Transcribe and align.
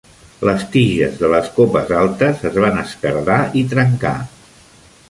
Les 0.47 0.63
tiges 0.75 1.19
de 1.19 1.29
les 1.33 1.51
copes 1.59 1.93
altes 1.99 2.43
es 2.51 2.59
van 2.65 2.81
esquerdar 2.87 3.39
i 3.63 3.65
trencar. 3.77 4.17